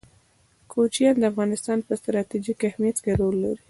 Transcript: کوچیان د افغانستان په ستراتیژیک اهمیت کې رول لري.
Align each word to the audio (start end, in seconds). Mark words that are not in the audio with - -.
کوچیان 0.71 1.15
د 1.19 1.23
افغانستان 1.31 1.77
په 1.87 1.93
ستراتیژیک 1.99 2.59
اهمیت 2.69 2.97
کې 3.03 3.11
رول 3.19 3.35
لري. 3.43 3.59